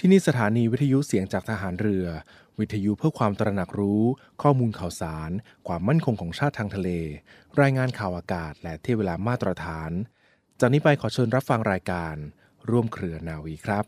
[0.00, 2.06] ที่นี่สถานีวิทยุเสียงจากทหารเรือ
[2.58, 4.02] วิทยุเพื่อความตระหนักรู้
[4.42, 5.30] ข้อมูลข่าวสาร
[5.66, 6.90] ความมั่นคงของชาติทางทะเล
[7.60, 9.90] รายงานข่าวอากาศ และเที่เวลามาตรฐาน
[10.60, 12.14] จากนี้ไปขอเชิญรับฟังรายการ
[12.70, 13.84] ร่วมเครือนาวีครับ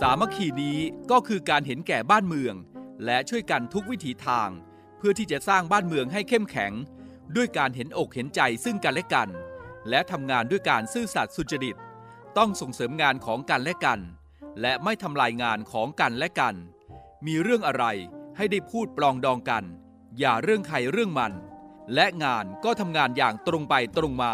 [0.00, 0.78] สามัคคีนี้
[1.10, 2.54] ก็คือการเห็นแก่บ้านเมือง
[3.04, 4.50] และช่วยกันทุกวิถีทาง
[4.98, 6.72] เพื่อที่จะสร้างบ้านเมืองให้เข้มแข็ง
[7.36, 9.28] ด้วยการเห็นอกเห็นใจซึ่งกันและกัน
[9.88, 11.76] และทำงานด้วยการซื่อสัตย์สุจริต
[12.38, 14.00] ต้องส่งเสริมงานของกันและกัน
[14.60, 16.54] และไม่ทำลายงานของกันและกัน
[17.26, 17.84] มีเรื่องอะไร
[18.36, 19.64] ให้ได้พูดปลองดองกัน
[20.18, 21.32] อย่าเรื่องใครเรื่องมัน
[21.94, 24.32] และงานก็ทำงานอย่างตรงไปตรงมา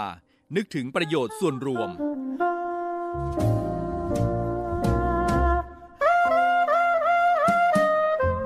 [0.56, 1.90] นึกถึงประโยชน์ส่วนรวม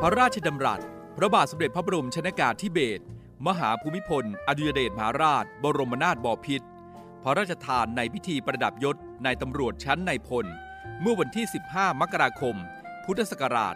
[0.00, 0.80] พระราชดำรัส
[1.20, 3.04] พระบาทสมเด็จพระบรมชนากาธิเบศร
[3.46, 6.66] มหาภูมิพล อดุยเดชมหาราช บรมนาถบพิตร
[7.22, 10.46] พระราชทานในพิธีประดับยศในตำรวจชั้นในพล
[11.00, 12.56] เมื่อวันที่ 15 มกราคม
[13.04, 13.74] พุทธศักราช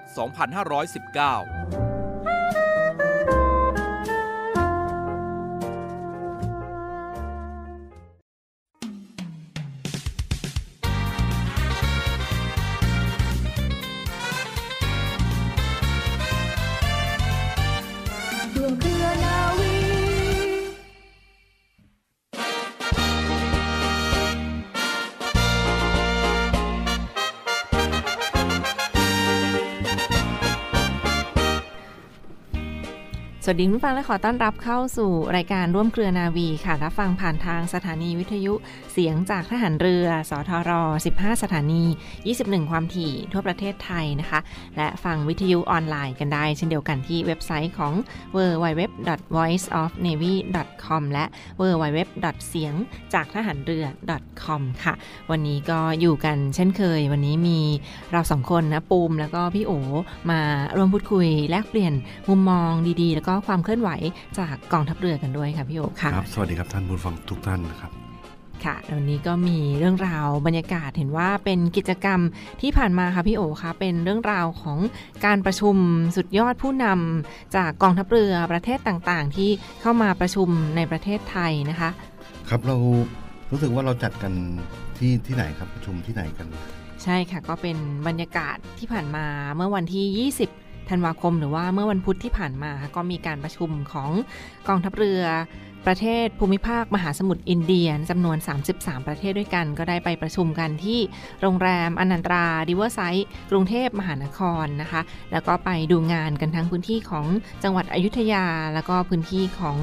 [1.02, 1.91] 2519
[33.54, 38.54] วัสดีคุณฟังและขอต้อนรับเข้าสู่รายการร่วมเครือนาวีค่ะรับฟังผ่านทางสถานีวิทยุ
[38.92, 40.70] เสียงจากทหารเรือ สทร
[41.10, 41.84] 15 สถานี
[42.26, 44.40] 21 ความถี่ทั่วประเทศไทยนะคะ
[44.76, 47.92] และฟังวิทยุออนไลน์กันได้ เช่นเดียวกันที่เว็บไซต์ของ
[48.36, 51.24] www.voiceofnavy.com และ
[51.60, 51.98] www.
[52.48, 52.74] เสียง
[53.14, 53.84] จากทหารเรือ
[54.44, 54.94] .com ค่ะ
[55.30, 57.58] วันนี้ก็อยู่กันเช่นเคย วันนี้มี
[58.12, 59.72] เราสองคนนะปูมแล้วก็พี่โอ
[60.30, 60.40] มา
[60.76, 61.92] ร่วมพูดคุยแลกเปลี่ยน
[62.28, 63.90] มุมมองดีๆ แล้วก็ความเคลื่อนไหว
[64.38, 67.92] จากกองทัพเรือกันด้วยค่ะพี่โอค่ะครับ สวัสดีครับท่านผู้ฟังทุกท่านนะครับ
[68.64, 72.20] ค่ะวันนี้ก็มีเรื่องราวบรรยากาศเห็นว่าเป็นกิจกรรม
[72.60, 74.78] ที่ผ่านมาค่ะพี่โอคะเป็นเรื่องราวของ
[75.24, 75.76] การประชุม
[76.16, 81.90] สุดยอดผู้นำจากกองทัพเรือประเทศต่างๆ ที่เข้ามาประชุมในประเทศไทยนะคะ
[82.48, 82.76] ครับเรา
[83.50, 84.32] รู้สึกว่าเราจัดกัน
[84.98, 86.46] ที่ที่ไหนครับประชุมที่ไหนกัน
[87.02, 87.76] ใช่ค่ะก็เป็น
[88.06, 89.26] บรรยากาศที่ผ่านมา
[89.56, 94.10] เมื่อวันที่ 20 ธันวาคมหรือว่าเมื่อวันพุธที่ผ่านมาค่ะก็มีการประชุมของ
[94.68, 95.22] กองทัพเรือ
[95.86, 98.36] ประเทศภูมิภาคมหาสมุทรอินเดียจำนวน
[98.72, 101.00] 33 ประเทศด้วยกัน ก็ได้ไปประชุมกันที่
[101.40, 105.00] โรงแรมอนันตราดิเวอร์ไซต์กรุงเทพมหานครนะคะ
[105.32, 107.26] แล้วก็ไปดูงานกันทั้งพื้นที่ของ
[107.62, 109.76] จังหวัดอยุธยา แล้วก็พื้นที่ของ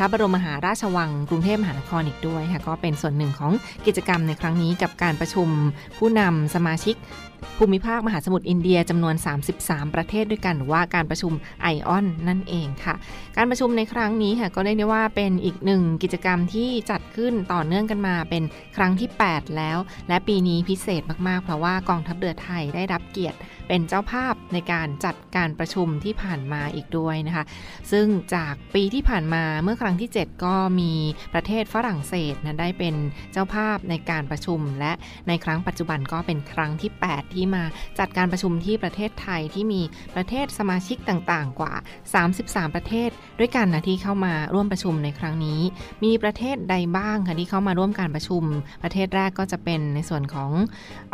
[0.00, 3.52] พระบรมมหาราชวังกรุงเทพมหานครอีกด้วยค่ะก็เป็นส่วนหนึ่งของ
[3.86, 5.48] กิจกรรมในครั้งนี้กับการประชุม
[5.98, 6.96] ผู้นำสมาชิก
[7.58, 9.14] ภูมิภาคมหาสมุทรอินเดียจำนวน
[9.54, 11.32] 33 ประเทศด้วยกันหรือว่าการประชุม
[11.62, 12.94] ไอออนนั่นเองค่ะ
[13.36, 18.42] การประชุมในครั้งนี้ค่ะก็เรียกได้ว่าเป็นอีกหนึ่งกิจกรรมที่จัดขึ้นต่อเนื่องกันมาเป็น
[18.76, 27.44] ครั้งที่ 8 แล้ว และปีนี้พิเศษมากๆ เพราะว่ากองทัพเรือไทยได้รับเกียรติ เป็นเจ้าภาพในการจัดการประชุมที่ผ่านมาอีกด้วยนะคะ
[27.92, 30.92] ซึ่งจากปีที่ผ่านมาเมื่อครั้งที่ 7 ก็มี
[31.34, 32.94] ประเทศฝรั่งเศสนะได้เป็น
[33.32, 34.92] เจ้าภาพในการประชุม และ
[35.28, 37.64] ในครั้งปัจจุบันก็เป็นครั้งที่ 8 ที่มา
[37.98, 39.82] จัดการประชุมที่ประเทศไทยที่มี
[40.14, 41.72] ประเทศสมาชิกต่างๆ กว่า
[42.24, 45.60] 33 ประเทศ ด้วยกันนะที่เข้ามาร่วมประชุมในครั้งนี้
[46.04, 48.42] มีประเทศใดบ้างคะที่เข้ามาร่วมการประชุม
[48.82, 50.50] ประเทศแรกก็จะเป็นในส่วนของ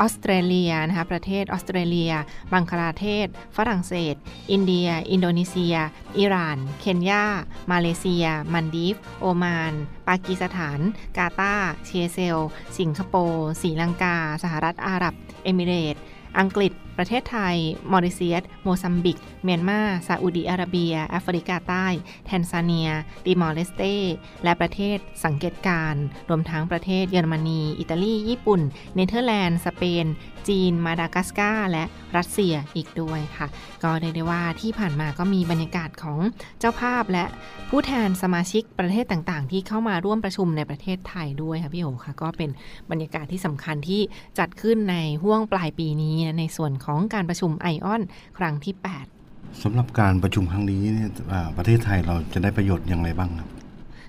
[0.01, 2.13] ออสเตรเลียนะคะประเทศออสเตรเลีย
[2.53, 4.15] บังคลาเทศ ฝรั่งเศส
[4.51, 5.77] อินเดีย อินโดนีเซีย
[6.19, 7.25] อิหร่าน เคนยา
[7.71, 9.73] มาเลเซีย มัลดีฟส์ โอมาน
[10.09, 10.79] ปากีสถาน
[11.17, 12.39] กาตาร์ เซเชลส์
[12.79, 15.97] สิงคโปร์ศรีลังกา สหรัฐอาหรับ เอมิเรตส์
[16.41, 17.57] อังกฤษ ประเทศไทย
[17.93, 21.87] มอริเซียส โมซัมบิก เมียนมา ซาอุดีอาระเบีย แอฟริกาใต้
[22.27, 22.91] แทนซาเนีย
[23.25, 23.83] ติมอร์เลสเต
[24.45, 28.61] และประเทศสังเกตการณ์รวมทั้งประเทศเยอรมนี อิตาลี ญี่ปุ่น
[28.95, 30.07] เนเธอร์แลนด์ สเปน
[30.49, 31.85] จีน มาดากัสการ์และ
[32.17, 33.47] รัสเซียอีกด้วยค่ะ
[33.83, 36.19] ก็เรียกได้ว่าที่ผ่านมาก็มีบรรยากาศของ
[36.59, 37.25] เจ้าภาพและ
[37.71, 42.51] ผู้แทนสมาชิกประเทศต่างๆ ที่เข้ามาร่วมประชุมในประเทศไทยด้วยค่ะพี่โอค่ะ ก็เป็น
[42.91, 44.01] บรรยากาศที่สำคัญที่
[44.39, 48.03] จัดขึ้นในห่วงปลายปีนี้นะในส่วนของการประชุมไอออน
[48.39, 48.75] ครั้งที่
[49.19, 51.11] 8สำหรับการประชุมครั้งนี้เนี่ย
[51.57, 53.49] ประเทศไทยเราจะได้ประโยชน์อย่างไรบ้างครับ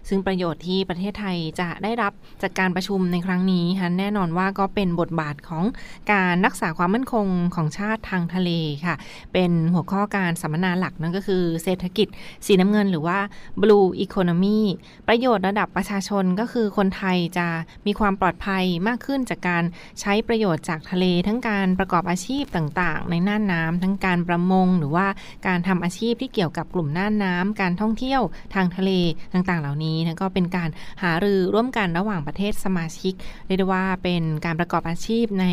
[0.10, 5.63] ซึ่งประโยชน์ที่ประเทศไทยจะได้รับจากการประชุมในครั้งนี้ค่ะแน่นอนว่าก็เป็นบทบาทของ
[6.12, 8.50] การรักษาความมั่นคงของชาติทางทะเล
[8.86, 8.96] ค่ะ
[9.34, 12.07] เป็นหัวข้อการสัมมนาหลักนั่นก็คือเศรษฐกิจ
[12.46, 13.19] สีน้ำเงินหรือว่า
[13.62, 14.60] Blue Economy
[15.07, 17.48] ประโยชน์ระดับประชาชนก็คือคนไทยจะ
[17.86, 19.63] มีความปลอดภัยมากขึ้นจากการ
[20.01, 25.08] ใช้ประโยชน์จากทะเลทั้งการประกอบอาชีพต่างๆ ในน่านน้ำทั้งการประมง หรือว่า
[25.48, 28.22] การทำอาชีพที่เกี่ยวกับกลุ่มน่านน้ำการท่องเที่ยว
[28.54, 28.92] ทางทะเล
[29.34, 30.70] ต่างๆ เหล่านี้นะก็เป็นการ
[31.04, 33.14] หารือร่วมกันระหว่างประเทศสมาชิก
[33.48, 35.46] เรียกว่าเป็นการประกอบอาชีพใน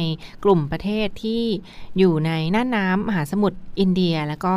[0.44, 1.42] กลุ่มประเทศที่
[1.98, 4.54] อยู่ในน่านน้ำมหาสมุทรอินเดีย แล้วก็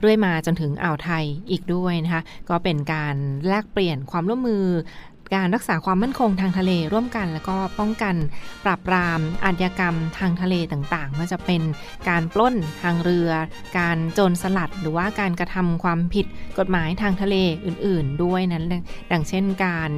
[0.00, 4.64] เรื่อยมาจนถึงอ่าวไทยอีกด้วยนะคะก็เป็นการแลกเปลี่ยนความร่วมมือ
[5.34, 8.14] การรักษาความมั่นคงทางทะเลร่วมกัน แล้วก็ป้องกัน
[8.64, 11.62] ปราบปรามอาชญากรรมทางทะเลต่างๆไม่ว่าจะเป็น
[12.08, 13.30] การปล้นทางเรือ
[13.78, 16.26] การโจรสลัด หรือว่าการกระทำความผิด
[16.58, 17.36] กฎหมายทางทะเล
[17.66, 18.64] อื่น ๆ ด้วยนั้น
[19.12, 19.90] ดังเช่นการ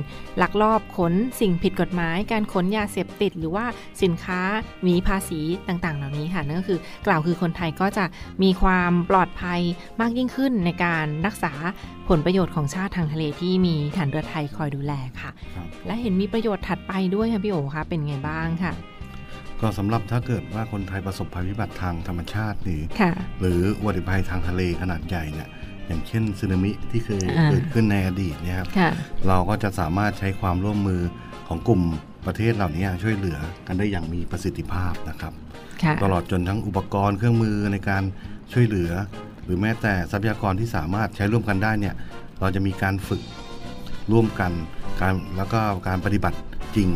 [0.42, 3.64] ลักลอบขนสิ่งผิดกฎหมาย การขนยาเสพติด หรือว่า
[4.02, 4.40] สินค้า
[4.82, 8.04] หนีภาษีต่างๆ เหล่านี้ค่ะนั่นก็คือกล่าวคือคนไทยก็จะ
[8.42, 9.60] มีความปลอดภัย
[10.00, 11.52] มากยิ่งขึ้นในการรักษา
[12.10, 18.72] ผลประโยชน์ของชาติทางทะเลที่มีฐานเรือไทยคอยดูแลค่ะครับและเห็นมีประโยชน์ถัดไปด้วยค่ะพี่โอคะเป็นไงบ้างค่ะ
[19.60, 25.48] ก็สำหรับถ้าเกิดว่าคนไทยประสบภัยพิบัติทางธรรมชาตินี่ค่ะหรืออุบัติภัยทางทะเลขนาดใหญ่เนี่ย
[25.86, 28.90] อย่างเช่นสึนามิที่เคยอ่าเกิดขึ้นในอดีตเนี่ยครับค่ะ
[29.28, 31.02] เราก็จะสามารถใช้ความร่วมมือ
[31.48, 31.82] ของกลุ่ม
[32.26, 35.32] ประเทศเหล่านี้ช่วยเหลือกันได้อย่างมีประสิทธิภาพนะครับ
[35.82, 38.02] ค่ะตลอดจนทั้งอุปกรณ์เครื่องมือในการ
[38.52, 38.90] ช่วยเหลือ
[39.29, 41.94] ห รือแม้แต่ทรัพยากรที่สามารถใช้ร่วมกันได้เนี่ย
[42.40, 43.22] เราจะมีการฝึก
[44.12, 44.52] ร่วมกัน
[45.00, 46.38] การแล้วก็การปฏิบัติ
[46.76, 46.88] จริง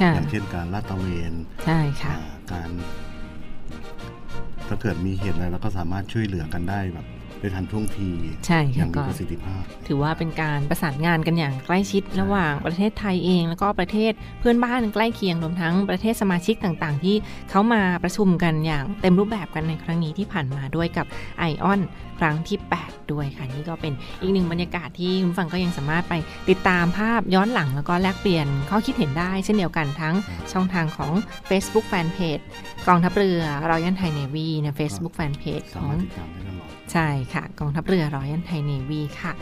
[0.00, 1.32] ค่ะอย่างเช่นการลาดตระเวน
[1.64, 2.20] ใช่ค่ะอ่า
[2.52, 2.70] การ
[4.68, 7.06] ถ้าเกิดมีเหตุอะไรเราก็สามารถช่วยเหลือกันได้แบบ
[7.40, 8.08] ได้ทันท่วงที
[8.46, 17.16] ใช่อค่ะย่างมีก็ประสิทธิภาพ ถือว่าเป็นการประสานงานกันอย่างใกล้ชิดระหว่างประเทศไทยเอง แล้วก็ประเทศเพื่อนบ้านใกล้เคียงรวมทั้งประเทศสมาชิกต่างๆ ที่
[17.50, 21.06] เขามาประชุมกันอย่างเต็มรูปแบบกันในครั้งนี้ที่ผ่านมาด้วยกับ
[21.38, 21.80] ไอออน
[22.18, 26.14] ครั้งที่ 8 ด้วยค่ะ นี่ก็เป็นอีกหนึ่งบรรยากาศที่คุณผู้ฟังก็ยังสามารถไป
[26.50, 30.14] ติดตามภาพย้อนหลังแล้วก็แลกเปลี่ยนข้อคิดเห็นได้ เช่นเดียวกันทั้ง
[30.52, 31.12] ช่องทางของ
[31.48, 32.42] Facebook Fanpage
[32.86, 35.94] กองทัพเรือรอยันไทยเนวีใน Facebook Fanpage สาของ
[36.68, 39.32] มารถติดตามได้ตลอดใช่ค่ะ กองทัพเรือรอยันไทยเนวีค่ะ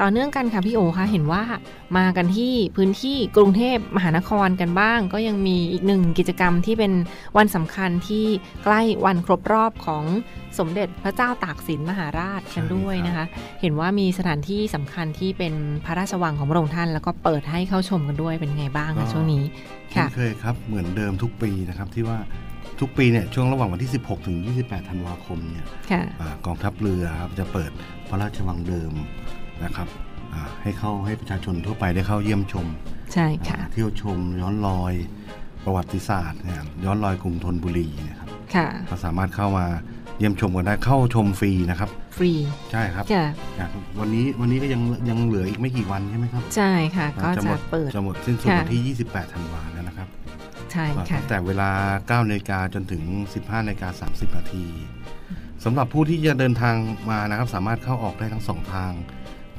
[0.00, 1.42] ต่อเนื่องกันค่ะพี่โอคะเห็นว่า
[1.98, 6.92] มากันที่พื้นที่กรุงเทพมหานครกันบ้าง ก็ยังมีอีกหนึ่งกิจกรรมที่เป็น
[7.36, 8.26] วันสำคัญที่
[8.64, 10.04] ใกล้วันครบรอบของ
[10.58, 13.24] สมเด็จพระเจ้าตากสินมหาราชกันด้วยนะคะ
[13.60, 15.54] เห็นว่ามีสถานที่สำคัญที่เป็น
[15.84, 19.44] พระราชวังของพระองค์ท่าน แล้วก็เปิดให้เข้าชมกันด้วยเป็นไงบ้างก็คะช่วงนี้
[19.90, 22.18] เช่ค่ะนเคยครับเหมือนเดิมทุกปีนะครับที่ว่า
[22.80, 27.70] ทุกปีเนี่ยช่วงระหว่างวันที่ 16 ถึง 28 ธันวาคมเนี่ยค่ะอากองทัพเรือครับจะเปิด
[28.08, 28.92] พระราชวังเดิม
[29.64, 29.88] นะครับ
[30.34, 32.66] อ่าให้เข้าให้ประชาชนทั่วไปได้เข้าเยี่ยมชม
[33.14, 34.94] ใช่ค่ะอ่าเที่ยวชมย้อนรอย
[35.64, 39.66] ประวัติศาสตร์นะครับย้อนรอยกรุงธนบุรีนะครับค่ะก็สามารถเข้ามา
[40.18, 42.32] เยี่ยมชมกันได้เข้าชมฟรีนะครับ ฟรี
[42.72, 43.70] ใช่ครับค่ะอย่าง
[44.00, 49.73] วันนี้วันนี้ก็ยังยังเหลืออีกไม่กี่วันใช่ไหมครับ ใช่ค่ะ ก็หมจะดเปิดจะหมดสิ้นสุดค่ะวันที่ 28 ธันวาแล้วนะครับ
[50.74, 51.70] ใช่ค่ะตั้งแต่เวลา
[52.22, 53.02] 9นาฬิกาจนถึง
[53.34, 54.66] 15นาฬิกา30นาที
[55.64, 56.76] สำหรับผู้ที่จะเดินทาง
[57.10, 58.92] มานะครับ สามารถเข้าออกได้ทั้งสองทาง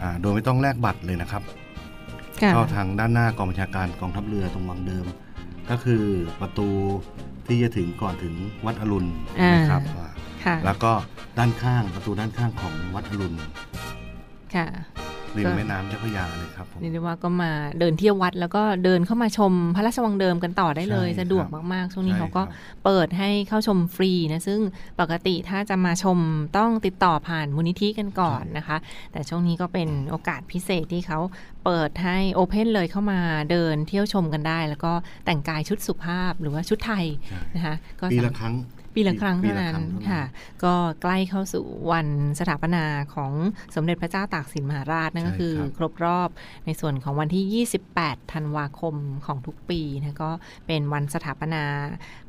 [0.02, 1.44] อ่าโดยไม่ต้องแลกบัตรเลยนะครับ
[2.42, 5.06] ค่ะเข้าทางด้านหน้ากองบัญชาการกองทัพเรือตรงวังเดิม
[5.70, 6.04] ก็คือ
[6.42, 6.70] ประตู
[7.48, 8.34] ที่จะถึงก่อนถึง
[8.66, 9.10] วัดอรุณ
[9.40, 10.10] อ่านนะครับอ่า
[10.46, 10.92] ค่ะแล้วก็
[11.38, 13.36] ด้านข้างประตูด้านข้างของวัดอรุณ
[14.56, 14.68] ค่ะ
[15.38, 24.60] ริมก็แม่น้ำเจ้าพระยาเลยครับผมเรียกได้ว่าก็มาเดินเที่ยววัด แล้วก็เดินเข้ามาชมพระราชวังเดิมกันต่อได้เลยใช่สะดวกครับมากๆ ช่วงนี้ใช่เขาก็ครับเปิดให้เข้าชมฟรีนะ ซึ่ง
[25.00, 26.18] ปกติถ้าจะมาชม
[26.58, 28.78] ต้องติดต่อผ่านมูลนิธิกันก่อนนะคะ
[29.12, 31.20] แต่ช่วงนี้ก็เป็นโอกาสพิเศษที่เขา
[31.66, 33.20] เปิดให้โอเพนเลยเข้ามา
[33.52, 34.92] เดินเที่ยวชมกันได้ แล้วก็
[35.26, 38.56] แต่งกายชุดสุภาพหรือว่าชุดไทยใช่นะคะก็ปีสาละครั้ง
[38.96, 40.24] ปีละครั้งปีเท่าละนั้นครั้งเท่านั้นค่ะ
[40.64, 42.08] ก็ใกล้เข้าสู่วัน
[42.40, 42.84] สถาปนา
[43.14, 43.32] ของ
[43.76, 46.30] สมเด็จพระเจ้าตากสินมหาราชนั่นก็คือ ครบรอบ
[46.66, 50.32] ในส่วนของวันที่ 28 ธันวาคมของทุกปีนะก็
[50.68, 51.64] เป็นวันสถาปนา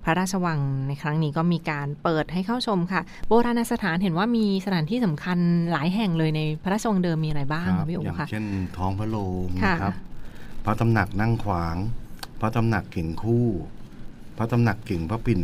[0.04, 5.38] พระราชวังในครั้งนี้ก็มีการเปิดให้เข้าชมค่ะ โบราณสถานเห็นว่ามีสถานที่สำคัญ
[5.72, 8.44] หลายแห่งเลยในพระราชวังเดิมมีอะไรบ้างครัคะพี่โอ๋อย่างคะเช่น
[8.76, 9.94] ท้องพระโรงค่ะนะครับ
[10.64, 11.76] พระตำหนักนั่งขวาง
[12.40, 13.46] พระตำหนักเก่งคู่
[14.38, 15.40] พระตำหนักเก่งพระปิ่น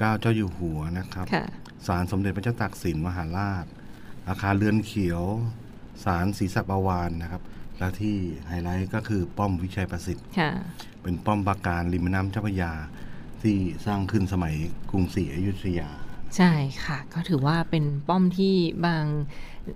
[0.00, 1.44] เกล้าเจ้าอยู่หัวนะครับค่ะ
[1.86, 3.64] ศาลสมเด็จพระเจ้าตากสินมหาราช
[4.28, 5.22] อาคารเรือนเขียว
[6.04, 7.42] ศาลศรีสัปวานนะครับ
[7.78, 8.16] และที่
[8.48, 10.50] ไฮไลท์ก็คือป้อมวิชัยประสิทธิ์ค่ะ
[11.02, 12.72] เป็นป้อมปราการริมแม่น้ำเจ้าพระยา
[13.42, 14.54] ที่สร้างขึ้นสมัย
[14.90, 15.88] กรุงศรีอยุธยา
[16.36, 16.52] ใช่
[16.84, 18.54] ค่ะ ก็ถือว่าเป็นป้อมที่
[18.84, 19.04] บาง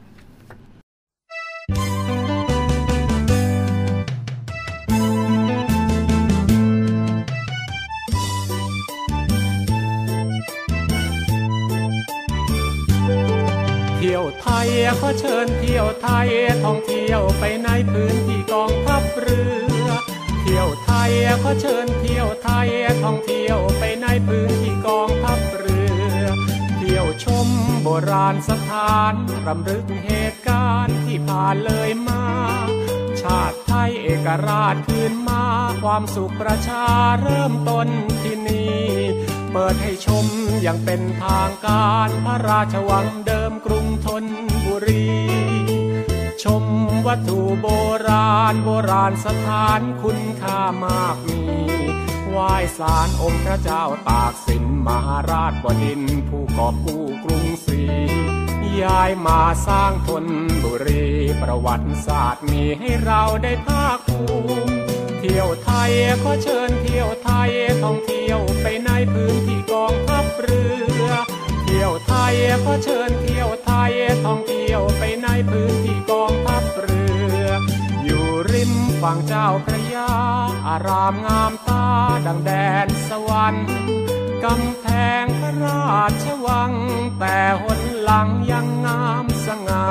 [15.00, 16.30] ขอเชิญเที่ยวไทย
[16.64, 19.42] ท่องเที่ยวไปในพื้นที่กองทัพเรื
[19.86, 19.90] อ
[20.42, 21.12] เที่ยวไทย
[21.44, 22.68] ขอเชิญเที่ยวไทย
[23.04, 25.80] ท่องเที่ยวไปในพื้นที่กองทัพเรื
[26.20, 26.24] อ
[26.78, 27.48] เที่ยวชม
[27.84, 29.14] โบราณสถาน
[29.48, 32.24] รำลึกเหตุการณ์ที่ผ่านเลยมา
[33.22, 35.44] ชาติไทยเอกราชคืนมา
[35.84, 36.86] ความสุขประชา
[37.22, 37.88] เริ่มต้น
[38.22, 38.82] ที่นี่
[39.52, 40.26] เปิดให้ชม
[40.62, 43.06] อย่างเป็นทางการพระราชวัง
[44.92, 45.10] รี
[46.44, 46.64] ชม
[47.08, 47.68] วัตถุโบ
[48.08, 51.42] ราณโบราณสถานคุณค่ามากมี
[52.30, 57.84] ไหว้สารองค์พระเจ้าตากสินมหาราชบดินผู้กอบกู้กรุงศรี
[58.82, 60.26] ย้ายมาสร้างธน
[60.64, 61.06] บุรี
[61.42, 64.24] ประวัติศาสตร์มีให้เราได้ภาคภู
[64.68, 64.76] มิ
[65.20, 65.92] เที่ยวไทย
[66.24, 67.52] ขอเชิญเที่ยวไทย
[67.84, 70.91] ท่องเที่ยวไปในพื้นที่กองทัพเรือ
[71.84, 73.94] ที่ยวไทยขอเชิญเที่ยวไทย
[74.26, 77.04] ท่องเที่ยวไปในพื้นที่กองทัพเรื
[77.44, 77.48] อ
[78.04, 80.12] อยู่ริมฝั่งเจ้าพระยา
[80.68, 81.86] อารามงามตา
[82.26, 82.52] ดังแด
[82.86, 83.68] นสวรรค์
[84.46, 84.86] กำแพ
[85.24, 86.72] งพระราชวัง
[87.20, 89.88] แต่หนหลังยังงามสง่า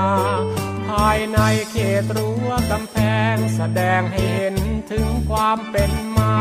[0.89, 1.39] ภายใน
[1.71, 2.97] เขตรั้วกำแพ
[3.35, 4.57] งแสดงให้เห็น
[4.91, 6.37] ถึงความเป็นมา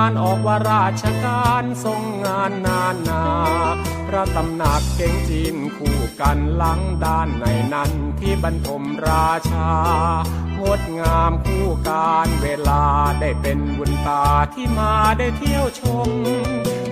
[0.00, 3.24] านออกว่าราชการทรงงานนานนา
[4.06, 7.90] พระตำหนักเก่งจีนคู่กันหลังด้านในนั้น
[8.20, 9.70] ที่บรรทมราชา
[10.60, 12.84] งดงามคู่การเวลา
[13.20, 16.08] ได้เป็นบุญตาที่มาได้เที่ยวชม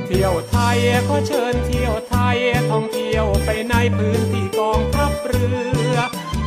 [0.07, 2.39] เที่ยวไทยขอเชิญเที่ยวไทย
[2.71, 5.47] ท่องเที่ยวไปในพื้นที่กองทัพเรื
[5.95, 5.97] อ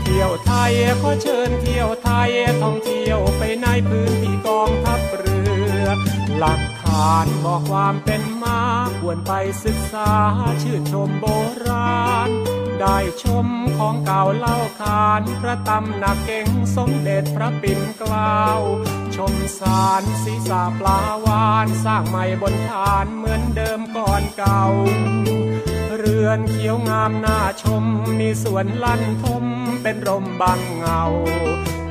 [0.03, 2.29] เที่ยวไทยขอเชิญเที่ยวไทย
[2.61, 5.39] ท่องเที่ยวไปในพื้นที่กองทัพเรื
[5.83, 5.87] อ
[6.39, 8.59] หลักฐานบอกความเป็นมา
[8.99, 9.33] ควรไป
[9.65, 10.11] ศึกษา
[10.63, 11.25] ชื่นชมโบ
[11.67, 12.29] ราณ
[12.81, 18.43] ได้ชมของเก่าเล่าขานพระตำหนักเก่งสมเด็จพระปิ่นเกล้า
[19.15, 24.63] ชมสารศีรษะปลาวานสร้างใหม่บนฐานเหมือนเดิมก่อนเก่า
[25.97, 27.83] เรือนเขียวงามน่าชม
[28.19, 29.45] มีสวนลั่นทม
[29.81, 31.03] เป็นร่มบางเงา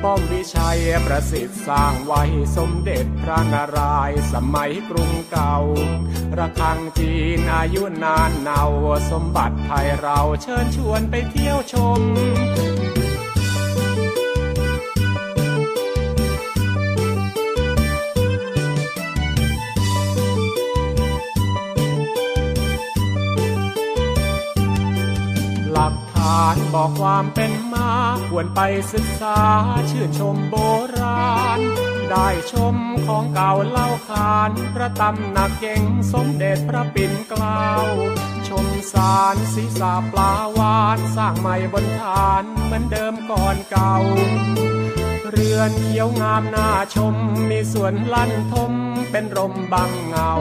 [0.03, 2.23] ป้อมวิชัยประสิทธิ์สร้างไว้
[2.57, 5.57] สมเด็จพระนารายณ์สมัยกรุงเก่า
[6.37, 8.63] ระฆังจีนอายุนานเนา
[9.11, 27.89] สมบัติไทยเราเชิญชวนไปเที่ยวชมานบอกความเป็นมา
[28.29, 28.61] ควรไป
[28.93, 29.39] ศึกษา
[29.89, 30.55] ชื่นชมโบ
[30.97, 31.59] ราณ
[32.11, 32.75] ได้ชม
[33.07, 37.65] ของเก่าเล่าขานพระตำหนักเก่งสมเด็จพระปิ่นเกล้า
[38.47, 43.95] ชมสารศีรษะปลาวานสร้างใหม่บนฐานเหมือนเดิมก่อนเก่า
[45.31, 47.15] เรือนเขียวงามน่าชม
[47.49, 48.73] มีสวนลั่นทม
[49.11, 50.33] เป็นร่มบังเงา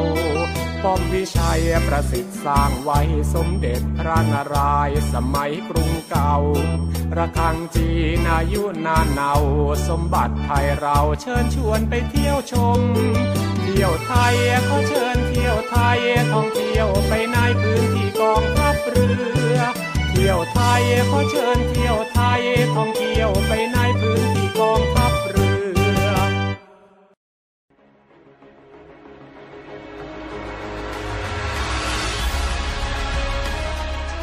[0.83, 3.01] ป้อมวิชัยประสิทธิ์สร้างไว้
[3.35, 6.35] สมเด็จพระนารายณ์สมัยกรุงเก่า
[7.17, 9.33] ระฆังจีนอายุนานเนา
[9.89, 12.81] สมบัติไทยเราเชิญชวนไปเที่ยวชม
[13.63, 14.35] เที่ยวไทย
[14.69, 15.99] ขอเชิญเที่ยวไทย
[16.33, 19.09] ท่องเที่ยวไปในพื้นที่กองทัพเรื
[19.55, 19.59] อ
[20.11, 22.43] เที่ยวไทยขอเชิญเที่ยวไทย
[22.75, 24.38] ท่องเที่ยวไปในพื้น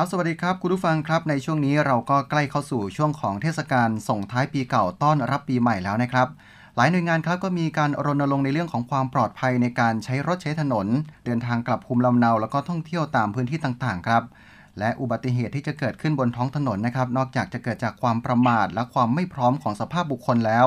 [0.00, 6.28] ครับสวัสดีครับ คุณผู้ฟังครับในช่วงนี้เราก็ใกล้เข้าสู่ช่วงของเทศกาลส่งท้ายปีเก่าต้อนรับปีใหม่แล้วนะครับ
[6.76, 10.86] หลายหน่วยงานครับก็มีการรณรงค์ในเรื่องของความปลอดภัยในการใช้รถใช้ถนน
[11.24, 14.22] เดินทางกลับภูมิลำเนาแล้วก็ท่องเที่ยวตามพื้นที่ต่างๆ ครับ
[14.78, 20.66] และอุบัติเหตุที่จะเกิดขึ้นบนท้องถนนนะครับ นอกจากจะเกิดจากความประมาทและความไม่พร้อมของสภาพบุคคลแล้ว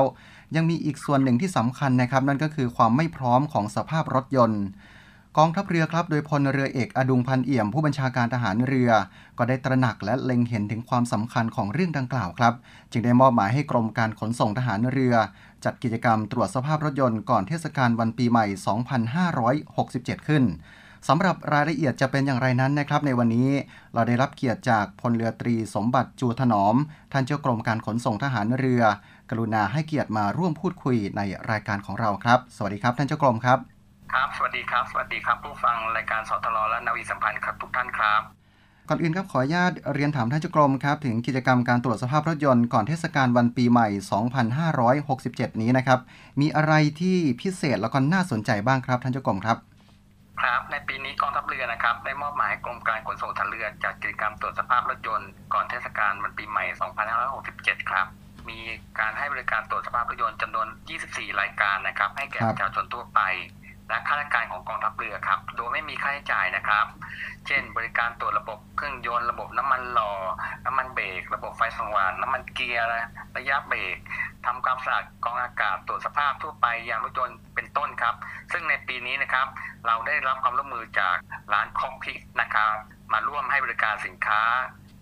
[0.56, 4.64] ยังมีอีกส่วนหนึ่งที่สำคัญนะครับ นั่นก็คือความไม่พร้อมของสภาพรถยนต์
[5.38, 8.90] กองทัพเรือครับ โดยพลเรือเอกอดุงพันเอี่ยม ผู้บัญชาการทหารเรือ
[9.38, 12.54] ก็ได้ตระหนักและเล็งเห็นถึงความสำคัญของเรื่องดังกล่าวครับ
[12.92, 15.14] จึงได้มอบหมายให้กรมการขนส่งทหารเรือ
[15.64, 18.46] จัดกิจกรรมตรวจสภาพรถยนต์ก่อนเทศกาลวันปีใหม่
[19.56, 20.44] 2567 ขึ้น
[21.08, 23.50] สำหรับรายละเอียดจะเป็นอย่างไรนั้นนะครับ ในวันนี้
[23.94, 26.76] เราได้รับเกียรติจากพลเรือตรีสมบัติจูถนอม
[27.12, 28.82] ท่านเจ้ากรมการขนส่งทหารเรือ
[29.30, 33.71] กรุณาให้เกียรติมาร่วมพูดคุยในรายการของเราครับ สวัสดีครับท่านเจ้ากรมครับ
[34.14, 38.22] ครับ สวัสดีครับ สวัสดีครับ ผู้ฟังรายการสทรและนาวีสัมพันธ์ครับทุกท่านครับ
[38.88, 43.88] ก่อนอื่นครับขออนุญาตเรียนถามท่านเจ้ากรมครับ ถึงกิจกรรมการตรวจสภาพรถยนต์ก่อนเทศกาลวันปีใหม่
[44.54, 46.00] 2567 นี้นะครับ
[46.40, 49.58] มีอะไรที่พิเศษแล้วก็น่าสนใจบ้างครับท่านเจ้ากรมครับ
[50.40, 56.64] ครับ ในปีนี้กองทัพเรือนะครับ ได้มอบหมายให้กรมการขนส่งทางเรือจัดกิจกรรมตรวจสภาพรถยนต์ก่อนเทศกาลวันปีใหม่
[57.26, 58.06] 2567 ครับ
[58.50, 58.58] มี
[59.00, 60.66] การให้บริการตรวจสภาพรถยนต์จำนวน
[61.04, 63.20] 24 รายการนะครับ ให้แก่ครับประชาชนทั่วไป
[63.92, 66.86] และข้าราชการของกองทัพเรือครับ โดยไม่มีค่าใช้จ่ายนะครับ
[67.46, 70.12] เช่น บริการตรวจระบบเครื่องยนต์ระบบน้ำมันหล่อ
[70.66, 72.86] น้ำมันเบรกระบบไฟสว่างน้ำมันเกียร์
[73.36, 73.96] ระยะเบรก
[74.46, 78.14] ทำความสะอาดกองอากาศตรวจสภาพทั่วไปยางรถยนต์เป็นต้นครับ
[78.52, 79.46] ซึ่งในปีนี้นะครับ
[79.86, 81.16] เราได้รับความร่วมมือจาก
[81.52, 82.74] ร้านคอมพิกนะครับ
[83.12, 84.42] มาร่วมให้บริการสินค้า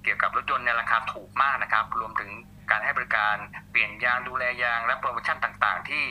[0.03, 2.31] เกี่ยวกับรถยนต์ในราคาถูกมากนะครับ รวมถึง
[2.71, 3.37] การให้บริการ
[3.71, 6.05] เปลี่ยนยางดูแลยางและโปรโมชั่นต่าง ๆ ที่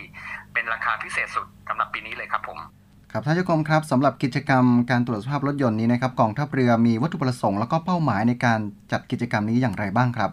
[0.53, 2.59] เป็นราคาพิเศษสุดสำหรับปีนี้เลยครับผม
[3.11, 8.59] ครับท่านเจ้ากรมครับสำหรับกิจกรรมการตรวจสภาพรถยนต์นี้นะครับกองทัพเรือมีวัตถุประสงค์แล้วก็เป้าหมายในการ
[8.91, 10.31] จัดกิจกรรมนี้อย่างไรบ้างครับ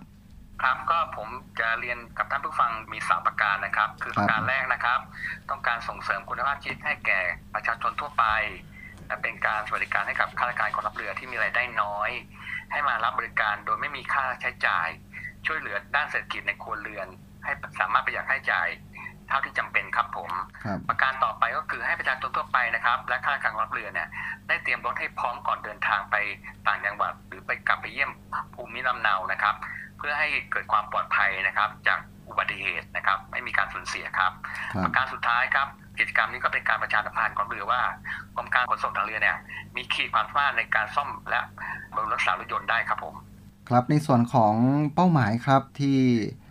[0.63, 1.29] ครับก็ผม
[1.61, 5.01] จะเรียนกับท่านผู้ฟังมีสามประการนะครับ คือครัปบระการแรกนะครับ
[5.51, 7.21] ต้องการส่งเสริมคุณภาพชีวิตให้แก่
[7.55, 8.25] ประชาชนทั่วไป
[9.07, 12.11] และเป็นการสวัสดิการให้กับข้าราชการกองทัพเรือที่มีรายได้น้อย
[12.73, 14.89] ให้มารับบริการโดยไม่มีค่าใช้จ่าย
[15.47, 17.09] ช่วยเหลือด้านเศรษฐกิจในครัวเรือน
[17.45, 18.69] ให้สามารถประหยัดค่าใช้จ่าย
[19.29, 20.31] เท่าที่จำเป็นครับผม
[20.65, 24.09] ครับประการต่อไปก็คือให้ประชาชนทั่วไปนะครับ และข้าราชการกองทัพเรือเนี่ย
[24.49, 26.17] ได้เตรียมรถให้พร้อมก่อนเดินทางไป
[26.67, 28.11] ต่างจังหวัด หรือไปกลับไปเยี่ยม
[28.55, 29.55] ภูมิลำเนานะครับ
[29.99, 34.33] เพื่อให้เกิดความปลอดภัยนะครับ จากอุบัติเหตุนะครับ ไม่มีการสูญเสียครับ
[34.75, 37.81] ครัปบระการสุดท้ายครับกิจกรรมนี้ก็เป็นการประชาสัมพันธ์ของเรือว่า
[38.37, 39.37] กรมการขนส่งทางเรือเนี่ย
[39.77, 41.41] มีขีดความสามารถในการซ่อมและ
[41.95, 43.15] บำรุงรักษารถยนต์ได้ครับผม
[43.69, 44.55] ครับในส่วนของ
[44.95, 45.97] เป้าหมายครับที่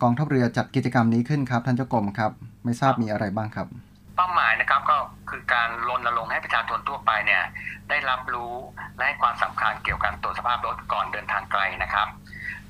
[0.01, 2.31] กองทัพเรือจัดกิจกรรมนี้ขึ้นครับท่านเจ้ากรมครับ
[2.65, 3.67] ไม่ทราบมีอะไรบ้างครับ
[4.15, 4.97] เป้าหมายนะครับก็
[5.29, 7.43] คือการรณรงค์ให้ประชาชนทั่วไปเนี่ย
[7.89, 8.53] ได้รับรู้
[8.95, 12.07] และให้ความสำคัญเกี่ยวกับการตรวจสภาพรถก่อนเดินทางไกลนะครับ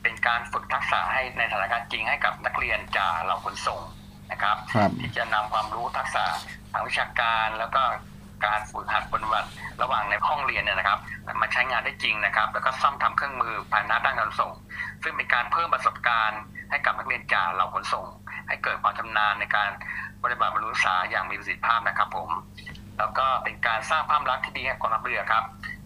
[0.01, 3.81] เป็นการฝึกทักษะให้ในสถานการณ์จริงให้กับนักเรียนจากเหล่าขนส่ง
[4.31, 6.25] นะครับครับที่จะนำความรู้ทักษะ
[6.71, 7.83] ทางวิชาการแล้วก็
[8.45, 9.49] การฝึกหัดปฏิบัติ
[9.81, 10.99] ระหว่างในห้องเรียนเนี่ยนะครับ
[11.41, 14.51] มาใช้งานได้จริงนะครับ แล้วก็ซ่อมทำเครื่องมือภายในด้านการขนส่ง
[15.03, 18.05] ซึ่งเป็นการเพิ่มประสบการณ์ให้กับนักเรียนจ่าเหล่าขนส่ง
[18.47, 19.69] ให้เกิดความชำนาญในการ
[20.23, 22.29] ปฏิบัติบรรลุษาอย่างมีประสิทธิภาพนะครับ ผม
[22.97, 25.43] แล้วก็เป็นการสร้างภาพลักษณ์ที่ดีให้กองทัพเรือครับ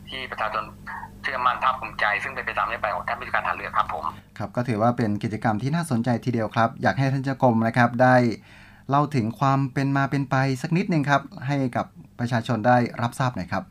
[0.10, 0.64] ที่ประชาชน
[1.24, 4.06] เชื่อมั่นภาคภูมิใจ ซึ่งเป็นไปตามนโยบายของท่านผู้การทหารเรือครับผม
[4.38, 8.16] ครับก็ถือว่าเป็นกิจกรรมที่น่าสนใจทีเดียวครับ อยากให้ท่านเจ้ากรมนะครับได้
[8.90, 11.86] เล่าถึงความเป็นมาเป็นไปสักนิดหนึ่งครับ ให้กับ
[12.20, 13.64] ประชาชนได้รับทราบหน่อยครับ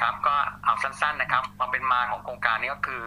[0.00, 3.04] ครับก็เอาสั้นๆนะครับความเป็นมาของโครงการนี้ก็คือ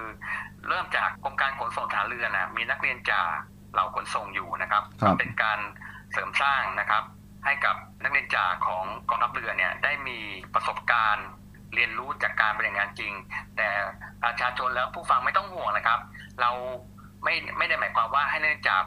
[0.68, 3.28] เริ่มจากกรมการขนส่งทหารเรือนะมีนักเรียนจาก
[3.74, 5.60] เหล่าขนส่งอยู่นะครับครับก็เป็นการ
[6.12, 7.04] เสริมสร้างนะครับ
[7.46, 10.20] ให้กับนักเรียนจ่าของกองทัพเรือเนี่ยได้มี
[10.54, 11.28] ประสบการณ์
[11.76, 13.14] เรียนรู้จากการปฏิบัติงานจริง
[13.58, 13.70] แต่
[14.24, 16.00] ประชาชนและผู้ฟังไม่ต้องห่วงนะครับ
[16.42, 16.52] เรา
[17.24, 18.78] ไม่ไม่ได้หมายความว่าให้นักเรียนจ่า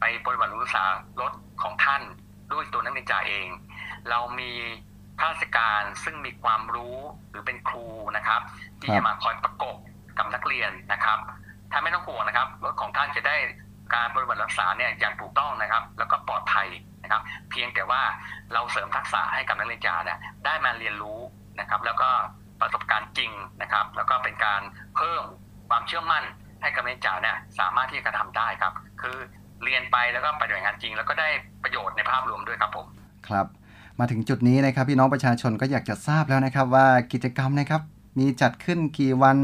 [0.00, 0.84] ไปปฏิบัติศึกษา
[1.20, 1.32] รถ
[1.62, 2.02] ของท่าน
[2.52, 3.46] ด้วยตัวนักเรียนจ่าเอง
[4.10, 4.52] เรามี
[5.20, 6.98] ข้าราชการซึ่งมีความรู้
[7.30, 8.40] หรือเป็นครูนะครับ
[8.80, 9.76] ที่ครับจะมาคอยประกบ
[10.18, 11.18] กับนักเรียนนะครับ
[11.72, 13.36] ท่านไม่ต้องห่วงนะครับรถของท่านจะได้
[13.94, 16.68] การปฏิบัติรักษาเนี่ยอย่างถูกต้องนะครับ แล้วก็ปลอดภัย
[17.02, 18.02] นะครับ เพียงแต่ว่า
[18.52, 21.20] เราเสริมทักษะให้กับนักเรียนจ่าเนี่ยได้มาเรียนรู้
[21.60, 22.08] นะครับ แล้วก็
[22.60, 23.30] ประสบการณ์จริง
[23.62, 24.62] นะครับ แล้วก็เป็นการ
[24.96, 25.22] เพิ่ม
[25.68, 26.24] ความเชื่อมั่น
[26.62, 28.72] ให้กับนักเรียนจ่าเนี่ยสามารถที่จะกระทำได้ครับ
[29.02, 29.16] คือ
[29.64, 31.28] เรียนไปแล้วก็ปฏิบัติงานจริง แล้วก็ได้
[31.62, 32.86] ประโยชน์ในภาพรวมด้วยครับผม
[33.28, 33.46] ครับ
[33.98, 37.82] มาถึงจุดนี้นะครับพี่น้องประชาชนก็อยากจะทราบแล้วนะครับ ว่ากิจกรรมนะครับ
[38.18, 39.36] มีจัดขึ้นกี่วัน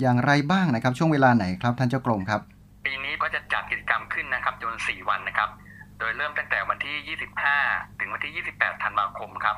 [0.00, 2.40] อย่างไรบ้างนะครับ ช่วงเวลาไหนครับท่านเจ้ากรมครับ
[2.84, 5.50] ปีนี้ก็จะจัดกิจกรรมขึ้นนะครับจำนวน4 วันนะครับ
[5.98, 7.16] โดยเริ่มตั้งแต่วันที่
[7.52, 9.56] 25 ถึงวันที่ 28 ธันวาคมครับ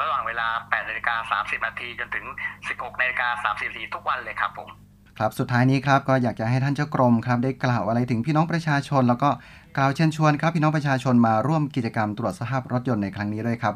[0.00, 2.24] ระหว่างเวลา 8นาฬิกา30 นาทีจนถึง
[2.62, 4.68] 16นาฬิกา30นาทีทุกวันเลยครับผม
[5.18, 9.30] ครับ สุดท้ายนี้ครับก็อยากจะให้ท่านเจ้ากรมครับได้กล่าวอะไรถึงพี่น้องประชาชน แล้วก็
[9.76, 13.74] กล่าวเชิญชวนครับพี่น้องประชาชนมาร่วมกิจกรรมตรวจสภาพรถยนต์ในครั้งนี้ด้วยครับ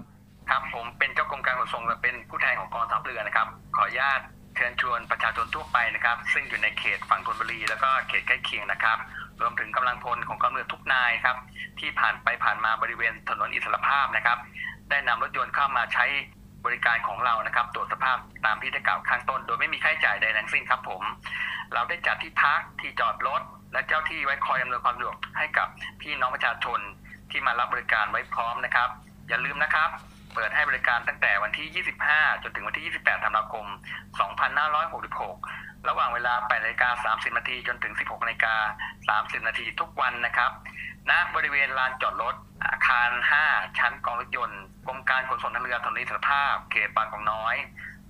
[0.51, 8.99] ครับผมเป็นเจ้ากรมการขนส่งและเป็นผู้แทนของกองทัพเรือนะครับ ขออนุญาตเชิญชวนประชาชนทั่วไปนะครับ ซึ่งอยู่ในเขตฝั่งธนบุรีแล้วก็เขตใกล้เคียงนะครับ
[9.41, 11.37] รวมถึงกำลังพลของกองเรือทุกนายครับ
[11.79, 14.39] ที่ผ่านไปผ่านมาบริเวณถนนอิสรภาพนะครับ
[14.91, 16.05] ได้นำรถยนต์เข้ามาใช้
[16.65, 21.03] บริการของเรานะครับ ตรวจสภาพตามที่ได้กล่าวข้างต้น โดยไม่มีค่าใช้จ่ายใดทั้งสิ้นครับผม
[21.73, 25.69] เราได้จัดที่พักที่จอดรถและเจ้าที่ไว้คอยอำนวยความสะดวกให้กับ
[26.01, 26.81] พี่น้องประชาชน
[27.31, 28.89] ที่มารับบริการไว้พร้อมนะครับ
[29.29, 29.91] อย่าลืมนะครับ
[30.35, 33.67] เปิดให้บริการตั้งแต่วันที่ 25 จนถึงวันที่ 28 ธันวาคม
[34.53, 38.55] 2566 ระหว่างเวลา8นาฬิกา 30 นาทีจนถึง 16 นาฬิกา
[39.21, 40.51] 30 นาทีทุกวันนะครับ
[41.11, 42.35] ณบริเวณลานจอดรถ
[42.67, 43.11] อาคาร
[43.45, 47.55] 5 ชั้นกองรถยนต์กรมการขนส่งทางเรือถนนอิสรภาพ เขตบางกอกน้อย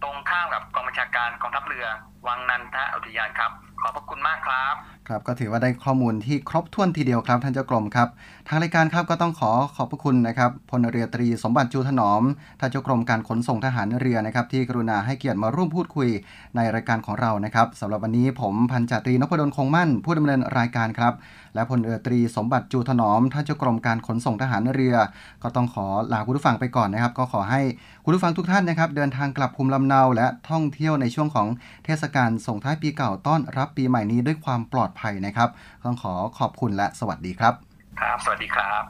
[0.03, 1.87] ตรงข้ามกับกองบัญชาการกองทัพเรือ
[2.27, 4.75] วังนันทอุทยานครับ ขอบพระคุณมากครับ
[5.09, 8.09] ครับก็ถือว่าได้ข้อมูลที่ครบถ้วนทีเดียวครับท่านเจ้ากรมครับ
[8.49, 12.23] ทางรายการครับก็ต้องขอขอบพระคุณนะครับพลเรือตรีสมบัติจูถนอม
[12.61, 16.09] ท่านเจ้ากรมการขนส่งทหารเรือนะครับ ที่กรุณาให้เกียรติมาร่วมพูดคุย
[16.57, 21.15] ในรายการของเรานะครับสำหรับวันนี้ผมพันจ่าตรีนพดลคงมั่น ผู้ดำเนินรายการครับ
[21.55, 24.97] และพลเรือตรีสมบัติจูถนอมท่านเจ้ากรมการขนส่งทหารเรือ
[25.43, 27.61] ก็ต้องขอลาคุณผู้ฟังไปก่อนนะครับ ก็ขอให้
[28.05, 31.49] คุณผู้ฟังทุกท่านนะครับ เดินทางกลับภูมิลำเนา และท่องเที่ยวในช่วงของ
[31.85, 35.49] เทศกาลส่งท้ายปีเก่าต้อนรับปีใหม่นี้ด้วยความปลอดภัยนะครับ
[35.85, 37.55] ต้องขอขอบคุณและสวัสดีครับ
[38.01, 38.83] ครับ สวัสดีครับ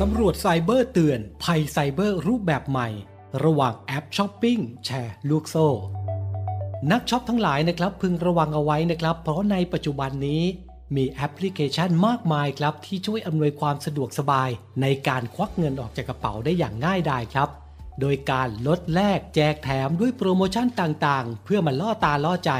[0.00, 2.88] ตำรวจไซเบอร์เตือน ภัยไซเบอร์รูปแบบใหม่
[3.44, 5.68] ระหว่างแอปช้อปปิ้งแชร์ลูกโซ่
[6.90, 10.42] นักช็อปทั้งหลายนะครับพึงระวังเอาไว้นะครับ เพราะในปัจจุบันนี้
[10.96, 14.50] มีแอปพลิเคชันมากมายครับ ที่ช่วยอำนวยความสะดวกสบาย
[14.82, 17.48] ในการควักเงินออกจากกระเป๋าได้อย่างง่ายดายครับ
[18.00, 22.52] โดยการลดแลกแจกแถมด้วยโปรโมชั่นต่างๆ เพื่อมาล่อตาล่อใจ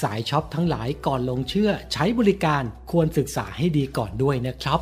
[0.00, 4.80] สายช็อปทั้งหลายก่อนหลงเชื่อใช้บริการควรศึกษาให้ดีก่อนด้วยนะครับ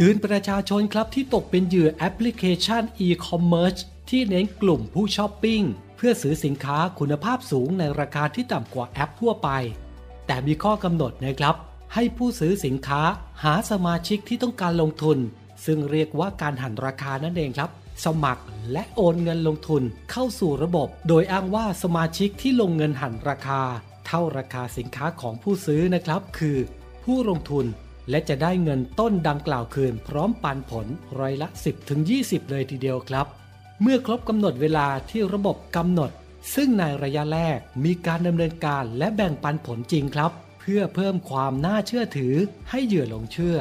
[0.00, 3.80] เตือนประชาชนครับที่ตกเป็นเหยื่อแอปพลิเคชัน e-commerce
[4.10, 5.62] ที่เน้นกลุ่มผู้ช้อปปิ้ง
[5.96, 9.48] เพื่อซื้อสินค้าคุณภาพสูงในราคาที่ต่ำกว่าแอปทั่วไป
[10.26, 11.54] แต่มีข้อกำหนดนะครับ
[11.94, 13.02] ให้ผู้ซื้อสินค้า
[13.44, 15.18] หาสมาชิกที่ต้องการลงทุน
[15.64, 17.70] ซึ่งเรียกว่าการหันราคานั่นเองครับ
[18.04, 23.60] สมัครและโอนเงินลงทุนเข้าสู่ระบบ โดยอ้างว่าสมาชิกที่ลงเงินหันราคา
[24.06, 26.58] เท่าราคาสินค้าของผู้ซื้อนะครับ คือ
[27.04, 27.66] ผู้ลงทุน
[28.10, 30.86] และจะได้เงินต้นดังกล่าวคืน พร้อมปันผล
[31.18, 31.48] ร้อยละ
[31.98, 33.26] 10-20 เลยทีเดียวครับ
[33.82, 36.10] เมื่อครบกำหนดเวลาที่ระบบกำหนด
[36.54, 42.34] ซึ่งในระยะแรกมีการดำเนินการและแบ่งปันผลจริงครับ เพื่อเพิ่มความน่าเชื่อถือ
[42.70, 43.56] ให้เหยื่อหลงเชื่อ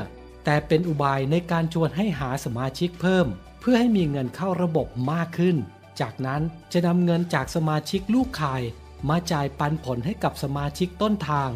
[0.45, 3.27] แต่เป็นอุบายในการชวนให้หาสมาชิกเพิ่ม
[3.59, 5.57] เพื่อให้มีเงินเข้าระบบมากขึ้น
[5.99, 6.41] จากนั้น
[6.73, 8.61] จะนำเงินจากสมาชิกลูกขาย
[9.09, 11.49] มาจ่ายปันผลให้กับสมาชิกต้นทาง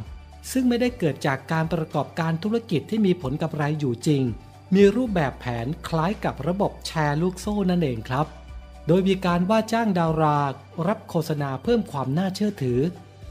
[0.52, 4.24] ซึ่งไม่ได้เกิดจากการประกอบการธุรกิจที่มีผลกำไรอยู่จริง
[4.76, 8.26] มีรูปแบบแผนคล้ายกับระบบแชร์ลูกโซ่นั่นเองครับ
[8.88, 10.38] โดยมีการว่าจ้างดารา
[10.88, 12.80] รับโฆษณาเพิ่มความน่าเชื่อถือ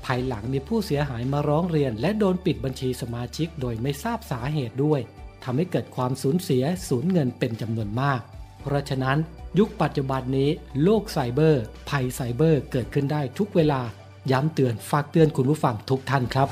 [0.05, 5.01] ภายหลังมีผู้เสียหายมาร้องเรียน และโดนปิดบัญชีสมาชิกโดยไม่ทราบสาเหตุด้วย
[5.44, 8.20] ทำให้เกิดความสูญเสียสูญเงินเป็นจำนวนมาก
[8.62, 9.18] เพราะฉะนั้น
[9.59, 10.48] ยุคปัจจุบันนี้
[10.83, 13.81] โลกไซเบอร์ ภัยไซเบอร์เกิดขึ้นได้ทุกเวลา
[14.31, 16.48] ย้ำเตือนฝากเตือนคุณผู้ฟังทุกท่านครับ